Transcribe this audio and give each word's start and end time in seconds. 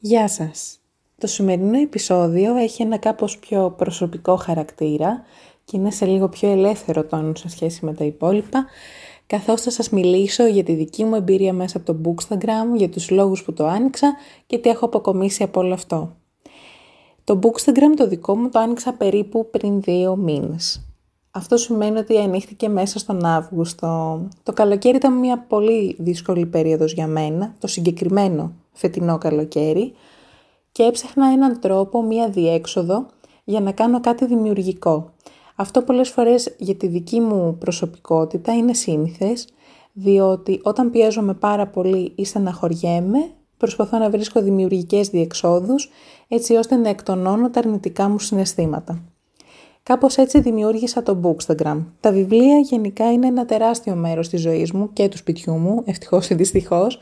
Γεια 0.00 0.28
σας! 0.28 0.78
Το 1.18 1.26
σημερινό 1.26 1.78
επεισόδιο 1.78 2.56
έχει 2.56 2.82
ένα 2.82 2.98
κάπως 2.98 3.38
πιο 3.38 3.74
προσωπικό 3.76 4.36
χαρακτήρα 4.36 5.22
και 5.64 5.76
είναι 5.76 5.90
σε 5.90 6.06
λίγο 6.06 6.28
πιο 6.28 6.50
ελεύθερο 6.50 7.04
τόνο 7.04 7.34
σε 7.34 7.48
σχέση 7.48 7.84
με 7.84 7.94
τα 7.94 8.04
υπόλοιπα, 8.04 8.66
καθώς 9.26 9.60
θα 9.62 9.70
σας 9.70 9.90
μιλήσω 9.90 10.46
για 10.46 10.62
τη 10.64 10.74
δική 10.74 11.04
μου 11.04 11.14
εμπειρία 11.14 11.52
μέσα 11.52 11.76
από 11.76 11.92
το 11.92 11.98
Bookstagram, 12.04 12.76
για 12.76 12.88
τους 12.88 13.10
λόγους 13.10 13.42
που 13.42 13.52
το 13.52 13.66
άνοιξα 13.66 14.14
και 14.46 14.58
τι 14.58 14.68
έχω 14.68 14.84
αποκομίσει 14.84 15.42
από 15.42 15.60
όλο 15.60 15.74
αυτό. 15.74 16.16
Το 17.24 17.38
Bookstagram 17.42 17.96
το 17.96 18.08
δικό 18.08 18.36
μου 18.36 18.48
το 18.48 18.58
άνοιξα 18.58 18.92
περίπου 18.92 19.50
πριν 19.50 19.80
δύο 19.80 20.16
μήνες. 20.16 20.82
Αυτό 21.30 21.56
σημαίνει 21.56 21.98
ότι 21.98 22.18
ανοίχθηκε 22.18 22.68
μέσα 22.68 22.98
στον 22.98 23.24
Αύγουστο. 23.24 24.20
Το 24.42 24.52
καλοκαίρι 24.52 24.96
ήταν 24.96 25.12
μια 25.12 25.38
πολύ 25.38 25.96
δύσκολη 25.98 26.46
περίοδος 26.46 26.92
για 26.92 27.06
μένα, 27.06 27.54
το 27.58 27.66
συγκεκριμένο 27.66 28.52
φετινό 28.78 29.18
καλοκαίρι 29.18 29.92
και 30.72 30.82
έψαχνα 30.82 31.26
έναν 31.26 31.60
τρόπο, 31.60 32.02
μία 32.02 32.28
διέξοδο 32.28 33.06
για 33.44 33.60
να 33.60 33.72
κάνω 33.72 34.00
κάτι 34.00 34.26
δημιουργικό. 34.26 35.12
Αυτό 35.54 35.82
πολλές 35.82 36.08
φορές 36.08 36.54
για 36.58 36.74
τη 36.74 36.86
δική 36.86 37.20
μου 37.20 37.56
προσωπικότητα 37.58 38.54
είναι 38.54 38.74
σύνηθες, 38.74 39.48
διότι 39.92 40.60
όταν 40.62 40.90
πιέζομαι 40.90 41.34
πάρα 41.34 41.66
πολύ 41.66 42.12
ή 42.14 42.24
στεναχωριέμαι, 42.24 43.18
προσπαθώ 43.56 43.98
να 43.98 44.10
βρίσκω 44.10 44.42
δημιουργικές 44.42 45.08
διεξόδους, 45.08 45.90
έτσι 46.28 46.54
ώστε 46.54 46.76
να 46.76 46.88
εκτονώνω 46.88 47.50
τα 47.50 47.58
αρνητικά 47.58 48.08
μου 48.08 48.18
συναισθήματα. 48.18 49.02
Κάπως 49.82 50.16
έτσι 50.16 50.40
δημιούργησα 50.40 51.02
το 51.02 51.20
Bookstagram. 51.22 51.84
Τα 52.00 52.12
βιβλία 52.12 52.58
γενικά 52.58 53.12
είναι 53.12 53.26
ένα 53.26 53.44
τεράστιο 53.44 53.94
μέρος 53.94 54.28
της 54.28 54.40
ζωής 54.40 54.72
μου 54.72 54.92
και 54.92 55.08
του 55.08 55.16
σπιτιού 55.16 55.52
μου, 55.54 55.82
ευτυχώς 55.84 56.30
ή 56.30 56.34
δυστυχώς, 56.34 56.98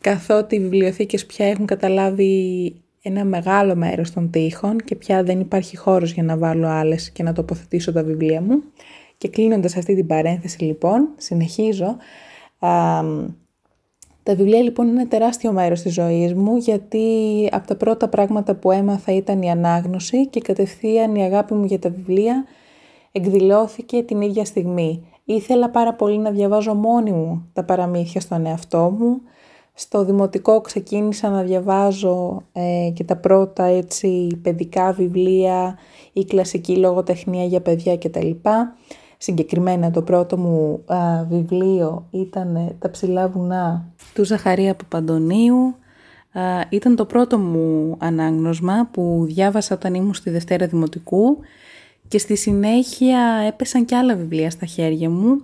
καθότι 0.00 0.56
οι 0.56 0.60
βιβλιοθήκες 0.60 1.26
πια 1.26 1.46
έχουν 1.46 1.66
καταλάβει 1.66 2.74
ένα 3.02 3.24
μεγάλο 3.24 3.76
μέρος 3.76 4.12
των 4.12 4.30
τοίχων 4.30 4.78
και 4.78 4.94
πια 4.94 5.22
δεν 5.22 5.40
υπάρχει 5.40 5.76
χώρος 5.76 6.12
για 6.12 6.22
να 6.22 6.36
βάλω 6.36 6.68
άλλες 6.68 7.10
και 7.10 7.22
να 7.22 7.32
τοποθετήσω 7.32 7.92
τα 7.92 8.02
βιβλία 8.02 8.40
μου. 8.40 8.62
Και 9.18 9.28
κλείνοντας 9.28 9.76
αυτή 9.76 9.94
την 9.94 10.06
παρένθεση 10.06 10.64
λοιπόν, 10.64 11.08
συνεχίζω. 11.16 11.96
Α, 12.58 13.02
τα 14.22 14.34
βιβλία 14.34 14.62
λοιπόν 14.62 14.88
είναι 14.88 15.06
τεράστιο 15.06 15.52
μέρος 15.52 15.80
της 15.82 15.92
ζωής 15.92 16.34
μου 16.34 16.56
γιατί 16.56 17.48
από 17.52 17.66
τα 17.66 17.76
πρώτα 17.76 18.08
πράγματα 18.08 18.54
που 18.54 18.70
έμαθα 18.70 19.12
ήταν 19.12 19.42
η 19.42 19.50
ανάγνωση 19.50 20.26
και 20.26 20.40
κατευθείαν 20.40 21.14
η 21.14 21.24
αγάπη 21.24 21.54
μου 21.54 21.64
για 21.64 21.78
τα 21.78 21.90
βιβλία 21.90 22.44
εκδηλώθηκε 23.12 24.02
την 24.02 24.20
ίδια 24.20 24.44
στιγμή. 24.44 25.04
Ήθελα 25.24 25.70
πάρα 25.70 25.94
πολύ 25.94 26.18
να 26.18 26.30
διαβάζω 26.30 26.74
μόνη 26.74 27.12
μου 27.12 27.48
τα 27.52 27.64
παραμύθια 27.64 28.20
στον 28.20 28.46
εαυτό 28.46 28.96
μου, 28.98 29.20
στο 29.80 30.04
δημοτικό 30.04 30.60
ξεκίνησα 30.60 31.28
να 31.28 31.42
διαβάζω 31.42 32.42
ε, 32.52 32.90
και 32.94 33.04
τα 33.04 33.16
πρώτα 33.16 33.64
έτσι 33.64 34.38
παιδικά 34.42 34.92
βιβλία 34.92 35.78
ή 36.12 36.24
κλασική 36.24 36.76
λογοτεχνία 36.76 37.44
για 37.44 37.60
παιδιά 37.60 37.98
κτλ. 37.98 38.30
Συγκεκριμένα 39.18 39.90
το 39.90 40.02
πρώτο 40.02 40.36
μου 40.36 40.84
βιβλίο 41.28 42.06
ήταν 42.10 42.76
«Τα 42.78 42.90
ψηλά 42.90 43.28
βουνά» 43.28 43.88
του 44.14 44.24
Ζαχαρία 44.24 44.74
Παπαντονίου. 44.74 45.74
Α, 46.32 46.42
ήταν 46.68 46.96
το 46.96 47.04
πρώτο 47.04 47.38
μου 47.38 47.96
ανάγνωσμα 47.98 48.88
που 48.92 49.24
διάβασα 49.26 49.74
όταν 49.74 49.94
ήμουν 49.94 50.14
στη 50.14 50.30
Δευτέρα 50.30 50.66
Δημοτικού 50.66 51.38
και 52.08 52.18
στη 52.18 52.36
συνέχεια 52.36 53.44
έπεσαν 53.46 53.84
και 53.84 53.96
άλλα 53.96 54.16
βιβλία 54.16 54.50
στα 54.50 54.66
χέρια 54.66 55.10
μου 55.10 55.40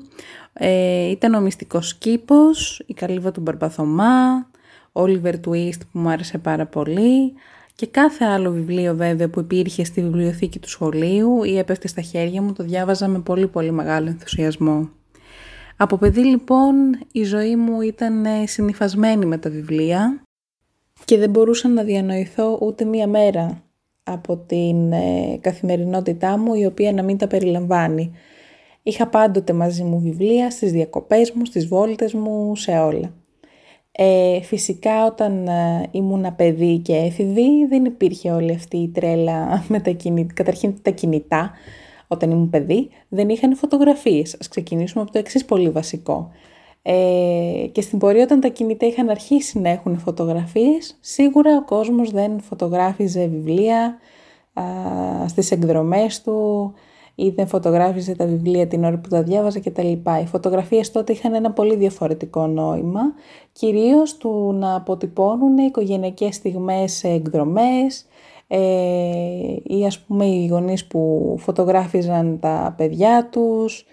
ε, 0.58 1.10
ήταν 1.10 1.34
ο 1.34 1.40
Μυστικός 1.40 1.94
Κήπος, 1.94 2.82
η 2.86 2.94
Καλύβα 2.94 3.30
του 3.30 3.40
Μπαρμπαθωμά, 3.40 4.46
Oliver 4.92 5.34
Twist 5.46 5.78
που 5.92 5.98
μου 5.98 6.08
άρεσε 6.08 6.38
πάρα 6.38 6.66
πολύ 6.66 7.32
και 7.74 7.86
κάθε 7.86 8.24
άλλο 8.24 8.50
βιβλίο 8.50 8.94
βέβαια 8.94 9.28
που 9.28 9.40
υπήρχε 9.40 9.84
στη 9.84 10.02
βιβλιοθήκη 10.02 10.58
του 10.58 10.68
σχολείου 10.68 11.44
ή 11.44 11.58
έπεφτε 11.58 11.88
στα 11.88 12.00
χέρια 12.00 12.42
μου 12.42 12.52
το 12.52 12.64
διάβαζα 12.64 13.08
με 13.08 13.18
πολύ 13.18 13.46
πολύ 13.46 13.72
μεγάλο 13.72 14.08
ενθουσιασμό. 14.08 14.89
Από 15.77 15.96
παιδί 15.96 16.24
λοιπόν 16.24 16.74
η 17.12 17.24
ζωή 17.24 17.56
μου 17.56 17.80
ήταν 17.80 18.24
ε, 18.24 18.46
συνειφασμένη 18.46 19.27
με 19.27 19.39
τα 19.39 19.50
βιβλία 19.50 20.22
και 21.05 21.18
δεν 21.18 21.30
μπορούσα 21.30 21.68
να 21.68 21.83
διανοηθώ 21.83 22.58
ούτε 22.61 22.84
μία 22.84 23.06
μέρα 23.06 23.62
από 24.02 24.36
την 24.36 24.92
ε, 24.92 25.39
καθημερινότητά 25.40 26.39
μου 26.39 26.55
η 26.55 26.66
οποία 26.66 26.92
να 26.92 27.02
μην 27.02 27.18
τα 27.18 27.27
περιλαμβάνει. 27.27 28.12
Είχα 28.86 29.07
πάντοτε 29.07 29.52
μαζί 29.52 29.83
μου 29.83 30.01
βιβλία 30.01 30.51
στις 30.51 30.73
διακοπές 30.73 31.33
μου, 31.33 31.45
στις 31.45 31.67
βόλτες 31.67 32.14
μου, 32.14 32.57
σε 32.57 32.70
όλα. 32.79 33.14
Ε, 33.92 34.41
φυσικά 34.42 35.07
όταν 35.07 35.47
ε, 35.47 35.89
ήμουν 35.91 36.35
παιδί 36.36 36.79
και 36.79 36.96
έφηβη 36.96 37.67
δεν 37.69 37.85
υπήρχε 37.85 38.30
όλη 38.30 38.52
αυτή 38.52 38.77
η 38.77 38.89
τρέλα 38.89 39.48
με 39.69 39.80
τα 39.80 39.91
κινητά. 39.91 40.33
Καταρχήν 40.35 40.83
τα 40.83 40.91
κινητά 40.91 41.51
όταν 42.08 42.30
ήμουν 42.30 42.51
παιδί 42.51 42.89
δεν 43.08 43.29
είχαν 43.29 43.57
φωτογραφίες. 43.57 44.36
Ας 44.41 44.48
ξεκινήσουμε 44.48 45.02
από 45.02 45.13
το 45.13 45.19
εξής 45.19 45.45
πολύ 45.45 45.70
βασικό. 45.70 46.30
Ε, 46.83 47.67
και 47.73 47.80
στην 47.80 47.98
πορεία 47.98 48.23
όταν 48.23 48.41
τα 48.41 48.48
κινητά 48.48 48.86
είχαν 48.86 49.08
αρχίσει 49.08 49.58
να 49.58 49.69
έχουν 49.69 49.98
φωτογραφίες, 49.98 50.98
σίγουρα 51.01 51.57
ο 51.57 51.64
κόσμος 51.64 52.11
δεν 52.11 52.41
φωτογράφιζε 52.41 53.27
βιβλία 53.27 53.98
α, 54.52 54.63
στις 55.29 55.51
εκδρομές 55.51 56.23
του, 56.23 56.73
ή 57.18 57.30
δεν 57.30 57.46
φωτογράφιζε 57.46 58.14
τα 58.14 58.27
βιβλία 58.27 58.66
την 58.66 58.84
ώρα 58.84 58.98
που 58.98 59.08
τα 59.08 59.22
διάβαζε 59.22 59.60
κτλ. 59.60 59.92
Οι 60.22 60.27
φωτογραφίες 60.27 60.90
τότε 60.90 61.12
είχαν 61.12 61.34
ένα 61.34 61.50
πολύ 61.52 61.77
διαφορετικό 61.77 62.46
νόημα, 62.46 63.00
κυρίως 63.52 64.16
του 64.16 64.52
να 64.58 64.74
αποτυπώνουν 64.74 65.56
οικογενειακές 65.56 66.34
στιγμές 66.34 66.92
σε 66.92 67.08
εκδρομές 67.08 68.06
ε, 68.48 68.58
ή 69.62 69.86
ας 69.86 69.98
πούμε 69.98 70.24
οι 70.24 70.46
γονείς 70.46 70.86
που 70.86 71.34
φωτογράφιζαν 71.38 72.38
τα 72.40 72.74
παιδιά 72.77 73.28
τους 73.30 73.84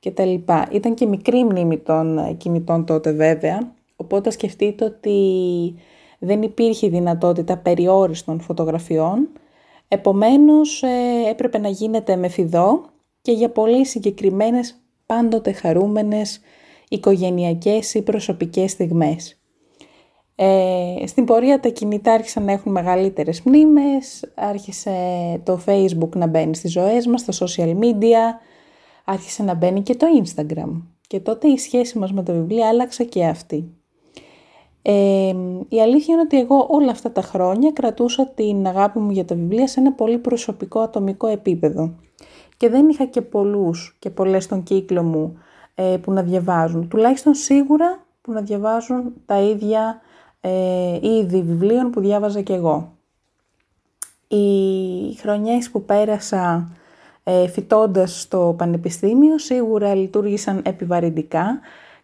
κτλ. 0.00 0.34
Ήταν 0.70 0.94
και 0.94 1.06
μικρή 1.06 1.44
μνήμη 1.44 1.78
των 1.78 2.36
κινητών 2.36 2.84
τότε 2.84 3.12
βέβαια, 3.12 3.72
οπότε 3.96 4.30
σκεφτείτε 4.30 4.84
ότι 4.84 5.20
δεν 6.18 6.42
υπήρχε 6.42 6.88
δυνατότητα 6.88 7.56
περιόριστων 7.56 8.40
φωτογραφιών, 8.40 9.28
Επομένως 9.94 10.82
ε, 10.82 11.28
έπρεπε 11.28 11.58
να 11.58 11.68
γίνεται 11.68 12.16
με 12.16 12.28
φιδό 12.28 12.84
και 13.22 13.32
για 13.32 13.50
πολύ 13.50 13.86
συγκεκριμένες 13.86 14.82
πάντοτε 15.06 15.52
χαρούμενες 15.52 16.40
οικογενειακές 16.88 17.94
ή 17.94 18.02
προσωπικές 18.02 18.70
στιγμές. 18.70 19.40
Ε, 20.34 21.06
στην 21.06 21.24
πορεία 21.24 21.60
τα 21.60 21.68
κινητά 21.68 22.12
άρχισαν 22.12 22.44
να 22.44 22.52
έχουν 22.52 22.72
μεγαλύτερες 22.72 23.42
μνήμες, 23.42 24.32
άρχισε 24.34 24.92
το 25.44 25.60
facebook 25.66 26.10
να 26.16 26.26
μπαίνει 26.26 26.54
στις 26.54 26.72
ζωές 26.72 27.06
μας, 27.06 27.24
τα 27.24 27.32
social 27.32 27.78
media, 27.78 28.40
άρχισε 29.04 29.42
να 29.42 29.54
μπαίνει 29.54 29.82
και 29.82 29.94
το 29.94 30.06
instagram. 30.24 30.82
Και 31.06 31.20
τότε 31.20 31.48
η 31.48 31.58
σχέση 31.58 31.98
μας 31.98 32.12
με 32.12 32.22
τα 32.22 32.32
βιβλία 32.32 32.68
άλλαξε 32.68 33.04
και 33.04 33.24
αυτή. 33.24 33.81
Ε, 34.82 35.34
η 35.68 35.80
αλήθεια 35.80 36.14
είναι 36.14 36.22
ότι 36.22 36.40
εγώ 36.40 36.66
όλα 36.70 36.90
αυτά 36.90 37.12
τα 37.12 37.22
χρόνια 37.22 37.70
κρατούσα 37.72 38.26
την 38.26 38.66
αγάπη 38.66 38.98
μου 38.98 39.10
για 39.10 39.24
τα 39.24 39.34
βιβλία 39.34 39.66
σε 39.66 39.80
ένα 39.80 39.92
πολύ 39.92 40.18
προσωπικό 40.18 40.80
ατομικό 40.80 41.26
επίπεδο. 41.26 41.94
Και 42.56 42.68
δεν 42.68 42.88
είχα 42.88 43.04
και 43.04 43.20
πολλούς 43.20 43.96
και 43.98 44.10
πολλές 44.10 44.44
στον 44.44 44.62
κύκλο 44.62 45.02
μου 45.02 45.38
ε, 45.74 45.96
που 46.02 46.12
να 46.12 46.22
διαβάζουν. 46.22 46.88
Τουλάχιστον 46.88 47.34
σίγουρα 47.34 48.04
που 48.20 48.32
να 48.32 48.40
διαβάζουν 48.40 49.12
τα 49.26 49.40
ίδια 49.40 50.00
ε, 50.40 50.98
είδη 51.00 51.42
βιβλίων 51.42 51.90
που 51.90 52.00
διάβαζα 52.00 52.40
και 52.40 52.52
εγώ. 52.52 52.92
Οι 54.28 55.14
χρονιές 55.20 55.70
που 55.70 55.84
πέρασα 55.84 56.70
ε, 57.24 57.48
φοιτώντας 57.48 58.20
στο 58.20 58.54
πανεπιστήμιο 58.58 59.38
σίγουρα 59.38 59.94
λειτουργήσαν 59.94 60.62
επιβαρυντικά 60.64 61.60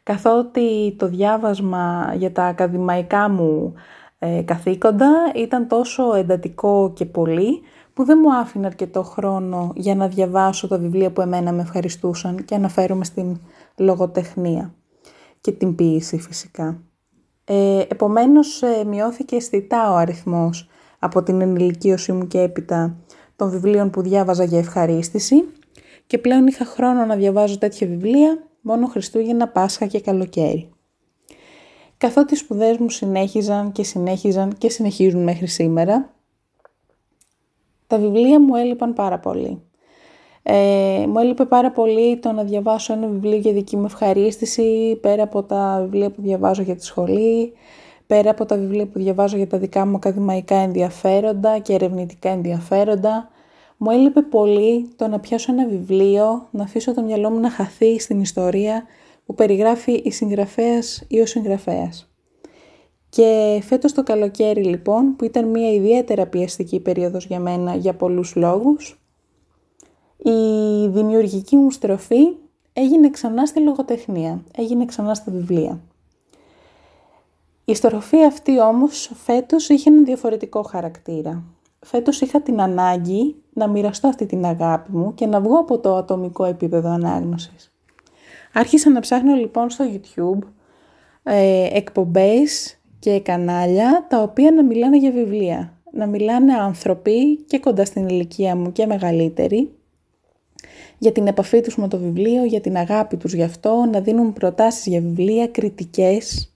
καθότι 0.08 0.94
το 0.98 1.08
διάβασμα 1.08 2.14
για 2.16 2.32
τα 2.32 2.44
ακαδημαϊκά 2.44 3.28
μου 3.28 3.74
ε, 4.18 4.42
καθήκοντα 4.42 5.10
ήταν 5.34 5.68
τόσο 5.68 6.14
εντατικό 6.14 6.92
και 6.94 7.04
πολύ 7.04 7.60
που 7.94 8.04
δεν 8.04 8.18
μου 8.22 8.34
άφηνε 8.34 8.66
αρκετό 8.66 9.02
χρόνο 9.02 9.72
για 9.74 9.94
να 9.94 10.08
διαβάσω 10.08 10.68
τα 10.68 10.78
βιβλία 10.78 11.10
που 11.10 11.20
εμένα 11.20 11.52
με 11.52 11.62
ευχαριστούσαν 11.62 12.44
και 12.44 12.54
αναφέρομαι 12.54 13.04
στην 13.04 13.40
λογοτεχνία 13.76 14.74
και 15.40 15.52
την 15.52 15.74
ποίηση 15.74 16.18
φυσικά. 16.18 16.80
Ε, 17.44 17.80
επομένως 17.88 18.62
ε, 18.62 18.84
μειώθηκε 18.84 19.36
αισθητά 19.36 19.92
ο 19.92 19.96
αριθμός 19.96 20.68
από 20.98 21.22
την 21.22 21.40
ενηλικίωση 21.40 22.12
μου 22.12 22.26
και 22.26 22.40
έπειτα 22.40 22.96
των 23.36 23.50
βιβλίων 23.50 23.90
που 23.90 24.02
διάβαζα 24.02 24.44
για 24.44 24.58
ευχαρίστηση 24.58 25.44
και 26.06 26.18
πλέον 26.18 26.46
είχα 26.46 26.64
χρόνο 26.64 27.04
να 27.04 27.14
διαβάζω 27.14 27.58
τέτοια 27.58 27.86
βιβλία 27.86 28.47
μόνο 28.60 28.86
Χριστούγεννα, 28.86 29.48
Πάσχα 29.48 29.86
και 29.86 30.00
καλοκαίρι. 30.00 30.70
Καθότι 31.98 32.34
οι 32.34 32.36
σπουδές 32.36 32.76
μου 32.76 32.90
συνέχιζαν 32.90 33.72
και 33.72 33.82
συνέχιζαν 33.82 34.58
και 34.58 34.70
συνεχίζουν 34.70 35.22
μέχρι 35.22 35.46
σήμερα, 35.46 36.14
τα 37.86 37.98
βιβλία 37.98 38.40
μου 38.40 38.54
έλειπαν 38.54 38.92
πάρα 38.92 39.18
πολύ. 39.18 39.62
Ε, 40.42 41.04
μου 41.08 41.18
έλειπε 41.18 41.44
πάρα 41.44 41.70
πολύ 41.70 42.16
το 42.16 42.32
να 42.32 42.42
διαβάσω 42.42 42.92
ένα 42.92 43.06
βιβλίο 43.06 43.36
για 43.36 43.52
δική 43.52 43.76
μου 43.76 43.84
ευχαρίστηση, 43.84 44.98
πέρα 45.00 45.22
από 45.22 45.42
τα 45.42 45.78
βιβλία 45.82 46.10
που 46.10 46.22
διαβάζω 46.22 46.62
για 46.62 46.76
τη 46.76 46.84
σχολή, 46.84 47.52
πέρα 48.06 48.30
από 48.30 48.44
τα 48.44 48.56
βιβλία 48.56 48.86
που 48.86 48.98
διαβάζω 48.98 49.36
για 49.36 49.46
τα 49.46 49.58
δικά 49.58 49.86
μου 49.86 49.96
ακαδημαϊκά 49.96 50.56
ενδιαφέροντα 50.56 51.58
και 51.58 51.72
ερευνητικά 51.72 52.28
ενδιαφέροντα, 52.28 53.28
μου 53.78 53.90
έλειπε 53.90 54.22
πολύ 54.22 54.88
το 54.96 55.08
να 55.08 55.20
πιάσω 55.20 55.52
ένα 55.52 55.66
βιβλίο, 55.68 56.48
να 56.50 56.62
αφήσω 56.62 56.94
το 56.94 57.02
μυαλό 57.02 57.30
μου 57.30 57.40
να 57.40 57.50
χαθεί 57.50 57.98
στην 57.98 58.20
ιστορία 58.20 58.84
που 59.26 59.34
περιγράφει 59.34 59.92
η 59.92 60.10
συγγραφέας 60.10 61.04
ή 61.08 61.20
ο 61.20 61.26
συγγραφέας. 61.26 62.10
Και 63.08 63.60
φέτος 63.64 63.92
το 63.92 64.02
καλοκαίρι 64.02 64.64
λοιπόν, 64.64 65.16
που 65.16 65.24
ήταν 65.24 65.48
μια 65.48 65.72
ιδιαίτερα 65.72 66.26
πιεστική 66.26 66.80
περίοδος 66.80 67.26
για 67.26 67.40
μένα 67.40 67.74
για 67.74 67.94
πολλούς 67.94 68.34
λόγους, 68.36 69.00
η 70.16 70.86
δημιουργική 70.88 71.56
μου 71.56 71.70
στροφή 71.70 72.36
έγινε 72.72 73.10
ξανά 73.10 73.46
στη 73.46 73.60
λογοτεχνία, 73.60 74.42
έγινε 74.56 74.84
ξανά 74.84 75.14
στα 75.14 75.32
βιβλία. 75.32 75.80
Η 77.64 77.74
στροφή 77.74 78.24
αυτή 78.24 78.60
όμως 78.60 79.10
φέτος 79.14 79.68
είχε 79.68 79.90
ένα 79.90 80.02
διαφορετικό 80.02 80.62
χαρακτήρα. 80.62 81.42
Φέτος 81.90 82.20
είχα 82.20 82.40
την 82.40 82.60
ανάγκη 82.60 83.36
να 83.52 83.68
μοιραστώ 83.68 84.08
αυτή 84.08 84.26
την 84.26 84.44
αγάπη 84.44 84.90
μου 84.92 85.14
και 85.14 85.26
να 85.26 85.40
βγω 85.40 85.58
από 85.58 85.78
το 85.78 85.96
ατομικό 85.96 86.44
επίπεδο 86.44 86.90
ανάγνωσης. 86.90 87.72
Άρχισα 88.52 88.90
να 88.90 89.00
ψάχνω 89.00 89.34
λοιπόν 89.34 89.70
στο 89.70 89.84
YouTube 89.92 90.46
ε, 91.22 91.68
εκπομπές 91.72 92.78
και 92.98 93.20
κανάλια 93.20 94.06
τα 94.08 94.22
οποία 94.22 94.50
να 94.50 94.64
μιλάνε 94.64 94.98
για 94.98 95.10
βιβλία. 95.10 95.72
Να 95.92 96.06
μιλάνε 96.06 96.54
άνθρωποι 96.54 97.36
και 97.36 97.58
κοντά 97.58 97.84
στην 97.84 98.08
ηλικία 98.08 98.56
μου 98.56 98.72
και 98.72 98.86
μεγαλύτεροι 98.86 99.72
για 100.98 101.12
την 101.12 101.26
επαφή 101.26 101.60
τους 101.60 101.76
με 101.76 101.88
το 101.88 101.98
βιβλίο, 101.98 102.44
για 102.44 102.60
την 102.60 102.76
αγάπη 102.76 103.16
τους 103.16 103.34
γι' 103.34 103.42
αυτό, 103.42 103.88
να 103.92 104.00
δίνουν 104.00 104.32
προτάσεις 104.32 104.86
για 104.86 105.00
βιβλία, 105.00 105.46
κριτικές. 105.46 106.54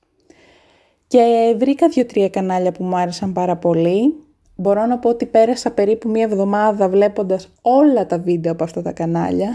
Και 1.06 1.54
βρήκα 1.58 1.88
δύο-τρία 1.88 2.28
κανάλια 2.28 2.72
που 2.72 2.84
μου 2.84 2.96
άρεσαν 2.96 3.32
πάρα 3.32 3.56
πολύ. 3.56 4.21
Μπορώ 4.54 4.86
να 4.86 4.98
πω 4.98 5.08
ότι 5.08 5.26
πέρασα 5.26 5.70
περίπου 5.70 6.08
μία 6.08 6.22
εβδομάδα 6.22 6.88
βλέποντας 6.88 7.48
όλα 7.62 8.06
τα 8.06 8.18
βίντεο 8.18 8.52
από 8.52 8.64
αυτά 8.64 8.82
τα 8.82 8.92
κανάλια. 8.92 9.50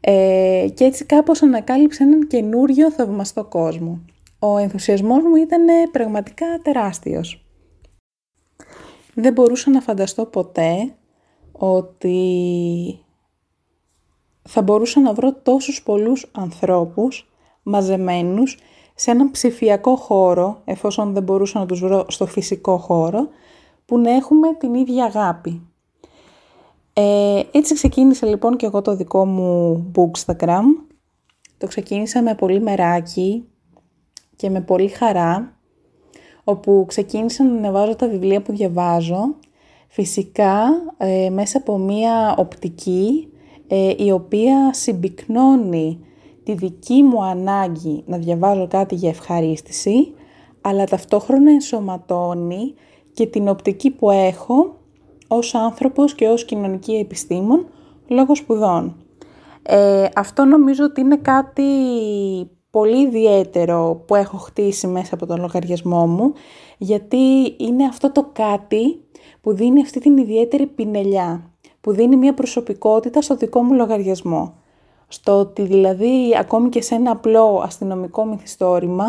Ε, 0.00 0.66
και 0.74 0.84
έτσι 0.84 1.04
κάπως 1.04 1.42
ανακάλυψα 1.42 2.04
έναν 2.04 2.26
καινούριο 2.26 2.90
θαυμαστό 2.90 3.44
κόσμο. 3.44 4.00
Ο 4.38 4.58
ενθουσιασμός 4.58 5.22
μου 5.22 5.34
ήταν 5.34 5.64
πραγματικά 5.92 6.46
τεράστιος. 6.62 7.44
Δεν 9.14 9.32
μπορούσα 9.32 9.70
να 9.70 9.80
φανταστώ 9.80 10.24
ποτέ 10.26 10.94
ότι 11.52 12.98
θα 14.48 14.62
μπορούσα 14.62 15.00
να 15.00 15.12
βρω 15.12 15.34
τόσους 15.34 15.82
πολλούς 15.82 16.30
ανθρώπους 16.32 17.30
μαζεμένους 17.62 18.58
σε 18.94 19.10
έναν 19.10 19.30
ψηφιακό 19.30 19.96
χώρο, 19.96 20.60
εφόσον 20.64 21.12
δεν 21.12 21.22
μπορούσα 21.22 21.58
να 21.58 21.66
τους 21.66 21.80
βρω 21.80 22.04
στο 22.08 22.26
φυσικό 22.26 22.76
χώρο, 22.76 23.28
που 23.90 23.98
να 23.98 24.10
έχουμε 24.10 24.54
την 24.54 24.74
ίδια 24.74 25.04
αγάπη. 25.04 25.62
Ε, 26.92 27.42
έτσι 27.50 27.74
ξεκίνησα 27.74 28.26
λοιπόν 28.26 28.56
και 28.56 28.66
εγώ 28.66 28.82
το 28.82 28.96
δικό 28.96 29.26
μου 29.26 29.84
bookstagram. 29.94 30.64
Το 31.58 31.66
ξεκίνησα 31.66 32.22
με 32.22 32.34
πολύ 32.34 32.60
μεράκι 32.60 33.48
και 34.36 34.50
με 34.50 34.60
πολύ 34.60 34.88
χαρά, 34.88 35.56
όπου 36.44 36.84
ξεκίνησα 36.88 37.44
να 37.44 37.56
ανεβάζω 37.56 37.96
τα 37.96 38.08
βιβλία 38.08 38.42
που 38.42 38.52
διαβάζω, 38.52 39.34
φυσικά 39.88 40.62
ε, 40.96 41.30
μέσα 41.30 41.58
από 41.58 41.78
μία 41.78 42.34
οπτική 42.38 43.28
ε, 43.68 43.94
η 43.98 44.10
οποία 44.10 44.74
συμπυκνώνει 44.74 45.98
τη 46.42 46.54
δική 46.54 47.02
μου 47.02 47.24
ανάγκη 47.24 48.02
να 48.06 48.18
διαβάζω 48.18 48.66
κάτι 48.68 48.94
για 48.94 49.08
ευχαρίστηση, 49.08 50.14
αλλά 50.60 50.84
ταυτόχρονα 50.84 51.50
ενσωματώνει 51.50 52.74
και 53.20 53.26
την 53.26 53.48
οπτική 53.48 53.90
που 53.90 54.10
έχω 54.10 54.76
ως 55.28 55.54
άνθρωπος 55.54 56.14
και 56.14 56.28
ως 56.28 56.44
κοινωνική 56.44 56.92
επιστήμον 56.92 57.66
λόγω 58.08 58.34
σπουδών. 58.34 58.96
Ε, 59.62 60.08
αυτό 60.14 60.44
νομίζω 60.44 60.84
ότι 60.84 61.00
είναι 61.00 61.16
κάτι 61.16 61.62
πολύ 62.70 63.02
ιδιαίτερο 63.02 64.04
που 64.06 64.14
έχω 64.14 64.36
χτίσει 64.36 64.86
μέσα 64.86 65.14
από 65.14 65.26
τον 65.26 65.40
λογαριασμό 65.40 66.06
μου, 66.06 66.32
γιατί 66.78 67.54
είναι 67.56 67.84
αυτό 67.84 68.12
το 68.12 68.26
κάτι 68.32 69.04
που 69.40 69.54
δίνει 69.54 69.80
αυτή 69.80 70.00
την 70.00 70.16
ιδιαίτερη 70.16 70.66
πινελιά 70.66 71.50
που 71.80 71.92
δίνει 71.92 72.16
μια 72.16 72.34
προσωπικότητα 72.34 73.22
στο 73.22 73.36
δικό 73.36 73.62
μου 73.62 73.74
λογαριασμό. 73.74 74.54
Στο 75.08 75.38
ότι 75.38 75.62
δηλαδή 75.62 76.36
ακόμη 76.38 76.68
και 76.68 76.82
σε 76.82 76.94
ένα 76.94 77.10
απλό 77.10 77.62
αστυνομικό 77.64 78.24
μυθιστόρημα 78.24 79.06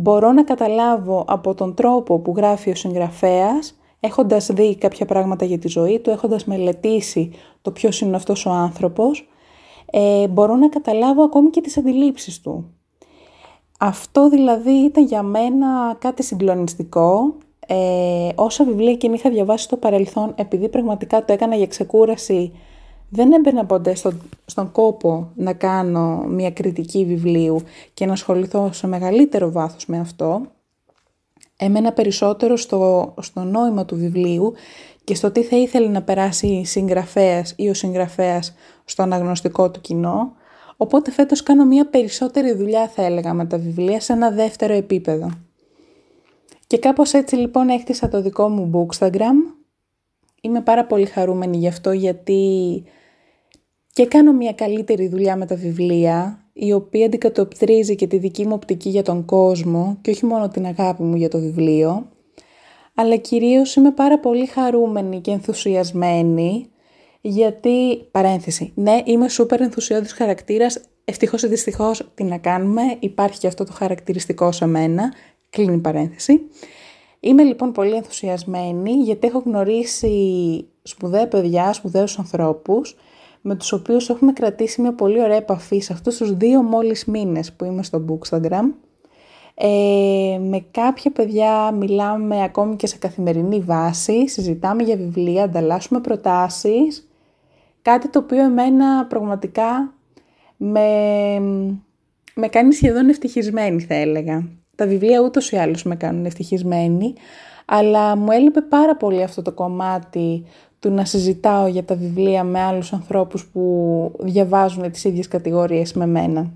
μπορώ 0.00 0.32
να 0.32 0.44
καταλάβω 0.44 1.24
από 1.28 1.54
τον 1.54 1.74
τρόπο 1.74 2.18
που 2.18 2.32
γράφει 2.36 2.70
ο 2.70 2.74
συγγραφέας 2.74 3.78
έχοντας 4.00 4.46
δει 4.46 4.76
κάποια 4.76 5.06
πράγματα 5.06 5.44
για 5.44 5.58
τη 5.58 5.68
ζωή 5.68 5.98
του, 5.98 6.10
έχοντας 6.10 6.44
μελετήσει 6.44 7.30
το 7.62 7.70
ποιος 7.70 8.00
είναι 8.00 8.16
αυτός 8.16 8.46
ο 8.46 8.50
άνθρωπος, 8.50 9.28
ε, 9.90 10.28
μπορώ 10.28 10.56
να 10.56 10.68
καταλάβω 10.68 11.22
ακόμη 11.22 11.50
και 11.50 11.60
τις 11.60 11.76
αντιλήψεις 11.78 12.40
του. 12.40 12.74
Αυτό 13.78 14.28
δηλαδή 14.28 14.70
ήταν 14.70 15.04
για 15.04 15.22
μένα 15.22 15.96
κάτι 15.98 16.22
συγκλονιστικό 16.22 17.34
ε, 17.66 18.28
όσα 18.34 18.64
βιβλία 18.64 18.94
και 18.94 19.10
είχα 19.14 19.30
διαβάσει 19.30 19.64
στο 19.64 19.76
παρελθόν, 19.76 20.32
επειδή 20.36 20.68
πραγματικά 20.68 21.24
το 21.24 21.32
έκανα 21.32 21.54
για 21.54 21.66
ξεκούραση, 21.66 22.52
δεν 23.10 23.32
έμπαινα 23.32 23.64
ποτέ 23.66 23.94
στον, 23.94 24.20
στον 24.46 24.72
κόπο 24.72 25.30
να 25.34 25.52
κάνω 25.52 26.24
μια 26.28 26.50
κριτική 26.50 27.04
βιβλίου 27.04 27.60
και 27.94 28.06
να 28.06 28.12
ασχοληθώ 28.12 28.72
σε 28.72 28.86
μεγαλύτερο 28.86 29.50
βάθος 29.50 29.86
με 29.86 29.98
αυτό. 29.98 30.42
Έμενα 31.56 31.92
περισσότερο 31.92 32.56
στο, 32.56 33.14
στο 33.20 33.40
νόημα 33.40 33.84
του 33.84 33.96
βιβλίου 33.96 34.52
και 35.04 35.14
στο 35.14 35.30
τι 35.30 35.42
θα 35.42 35.56
ήθελε 35.56 35.88
να 35.88 36.02
περάσει 36.02 36.46
η 36.46 36.64
συγγραφέας 36.64 37.54
ή 37.56 37.68
ο 37.68 37.74
συγγραφέας 37.74 38.54
στο 38.84 39.02
αναγνωστικό 39.02 39.70
του 39.70 39.80
κοινό. 39.80 40.32
Οπότε 40.76 41.10
φέτος 41.10 41.42
κάνω 41.42 41.64
μια 41.64 41.86
περισσότερη 41.86 42.52
δουλειά 42.52 42.88
θα 42.88 43.02
έλεγα 43.02 43.34
με 43.34 43.46
τα 43.46 43.58
βιβλία 43.58 44.00
σε 44.00 44.12
ένα 44.12 44.30
δεύτερο 44.30 44.72
επίπεδο. 44.72 45.30
Και 46.66 46.78
κάπως 46.78 47.12
έτσι 47.12 47.36
λοιπόν 47.36 47.68
έκτισα 47.68 48.08
το 48.08 48.22
δικό 48.22 48.48
μου 48.48 48.70
bookstagram. 48.74 49.54
Είμαι 50.40 50.60
πάρα 50.60 50.84
πολύ 50.86 51.06
χαρούμενη 51.06 51.56
γι' 51.56 51.68
αυτό 51.68 51.92
γιατί 51.92 52.84
και 53.92 54.06
κάνω 54.06 54.32
μια 54.32 54.52
καλύτερη 54.52 55.08
δουλειά 55.08 55.36
με 55.36 55.46
τα 55.46 55.54
βιβλία, 55.54 56.44
η 56.52 56.72
οποία 56.72 57.06
αντικατοπτρίζει 57.06 57.94
και 57.94 58.06
τη 58.06 58.18
δική 58.18 58.46
μου 58.46 58.52
οπτική 58.54 58.88
για 58.88 59.02
τον 59.02 59.24
κόσμο 59.24 59.98
και 60.00 60.10
όχι 60.10 60.26
μόνο 60.26 60.48
την 60.48 60.66
αγάπη 60.66 61.02
μου 61.02 61.16
για 61.16 61.28
το 61.28 61.38
βιβλίο, 61.38 62.08
αλλά 62.94 63.16
κυρίως 63.16 63.74
είμαι 63.74 63.90
πάρα 63.90 64.18
πολύ 64.18 64.46
χαρούμενη 64.46 65.20
και 65.20 65.30
ενθουσιασμένη 65.30 66.66
γιατί, 67.20 67.96
παρένθεση, 68.10 68.72
ναι, 68.74 69.02
είμαι 69.04 69.28
σούπερ 69.28 69.60
ενθουσιώδης 69.60 70.12
χαρακτήρας, 70.12 70.80
ευτυχώς 71.04 71.42
ή 71.42 71.46
δυστυχώς 71.46 72.10
τι 72.14 72.24
να 72.24 72.38
κάνουμε, 72.38 72.82
υπάρχει 72.98 73.38
και 73.38 73.46
αυτό 73.46 73.64
το 73.64 73.72
χαρακτηριστικό 73.72 74.52
σε 74.52 74.66
μένα, 74.66 75.12
Κλείνει 75.50 75.78
παρένθεση. 75.78 76.40
Είμαι 77.20 77.42
λοιπόν 77.42 77.72
πολύ 77.72 77.94
ενθουσιασμένη 77.94 78.92
γιατί 78.92 79.26
έχω 79.26 79.42
γνωρίσει 79.44 80.66
σπουδαία 80.82 81.28
παιδιά, 81.28 81.72
σπουδαίους 81.72 82.18
ανθρώπους 82.18 82.96
με 83.40 83.54
τους 83.54 83.72
οποίους 83.72 84.08
έχουμε 84.08 84.32
κρατήσει 84.32 84.80
μια 84.80 84.94
πολύ 84.94 85.22
ωραία 85.22 85.36
επαφή 85.36 85.78
σε 85.78 85.92
αυτούς 85.92 86.16
τους 86.16 86.36
δύο 86.36 86.62
μόλις 86.62 87.04
μήνες 87.04 87.52
που 87.52 87.64
είμαι 87.64 87.82
στο 87.82 88.04
Bookstagram. 88.08 88.72
Ε, 89.54 90.38
με 90.38 90.64
κάποια 90.70 91.10
παιδιά 91.10 91.70
μιλάμε 91.70 92.42
ακόμη 92.42 92.76
και 92.76 92.86
σε 92.86 92.98
καθημερινή 92.98 93.60
βάση, 93.60 94.28
συζητάμε 94.28 94.82
για 94.82 94.96
βιβλία, 94.96 95.42
ανταλλάσσουμε 95.42 96.00
προτάσεις, 96.00 97.08
κάτι 97.82 98.08
το 98.08 98.18
οποίο 98.18 98.42
εμένα 98.42 99.06
πραγματικά 99.06 99.94
με, 100.56 100.88
με 102.34 102.48
κάνει 102.48 102.72
σχεδόν 102.72 103.08
ευτυχισμένη 103.08 103.80
θα 103.80 103.94
έλεγα. 103.94 104.48
Τα 104.76 104.86
βιβλία 104.86 105.20
ούτως 105.20 105.50
ή 105.50 105.56
άλλως 105.56 105.82
με 105.82 105.96
κάνουν 105.96 106.24
ευτυχισμένη, 106.24 107.14
αλλά 107.64 108.16
μου 108.16 108.30
έλειπε 108.30 108.60
πάρα 108.60 108.96
πολύ 108.96 109.22
αυτό 109.22 109.42
το 109.42 109.52
κομμάτι 109.52 110.44
του 110.80 110.90
να 110.90 111.04
συζητάω 111.04 111.66
για 111.66 111.84
τα 111.84 111.94
βιβλία 111.94 112.44
με 112.44 112.60
άλλους 112.60 112.92
ανθρώπους 112.92 113.46
που 113.46 114.12
διαβάζουν 114.18 114.90
τις 114.90 115.04
ίδιες 115.04 115.28
κατηγορίες 115.28 115.92
με 115.92 116.06
μένα. 116.06 116.52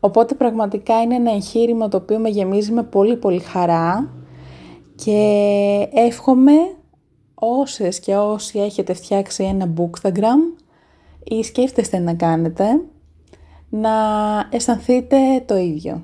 Οπότε 0.00 0.34
πραγματικά 0.34 1.02
είναι 1.02 1.14
ένα 1.14 1.32
εγχείρημα 1.32 1.88
το 1.88 1.96
οποίο 1.96 2.18
με 2.18 2.28
γεμίζει 2.28 2.72
με 2.72 2.82
πολύ 2.82 3.16
πολύ 3.16 3.40
χαρά 3.40 4.10
και 4.94 5.88
εύχομαι 5.92 6.52
όσες 7.34 8.00
και 8.00 8.16
όσοι 8.16 8.58
έχετε 8.58 8.92
φτιάξει 8.92 9.44
ένα 9.44 9.72
bookstagram 9.76 10.62
ή 11.24 11.42
σκέφτεστε 11.42 11.98
να 11.98 12.14
κάνετε, 12.14 12.64
να 13.68 13.90
αισθανθείτε 14.50 15.16
το 15.46 15.56
ίδιο. 15.56 16.02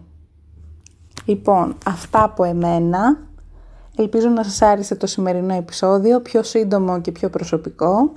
Λοιπόν, 1.24 1.76
αυτά 1.86 2.22
από 2.24 2.44
εμένα. 2.44 3.28
Ελπίζω 4.00 4.28
να 4.28 4.42
σας 4.42 4.62
άρεσε 4.62 4.94
το 4.94 5.06
σημερινό 5.06 5.54
επεισόδιο, 5.54 6.20
πιο 6.20 6.42
σύντομο 6.42 7.00
και 7.00 7.12
πιο 7.12 7.30
προσωπικό 7.30 8.12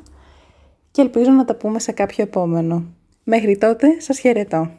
και 0.92 1.02
ελπίζω 1.02 1.32
να 1.32 1.46
τα 1.46 1.56
πούμε 1.56 1.80
σε 1.80 1.92
κάποιο 1.92 2.24
επόμενο. 2.24 2.84
Μέχρι 3.24 3.58
τότε 3.58 4.00
σας 4.00 4.20
χαιρετώ. 4.20 4.70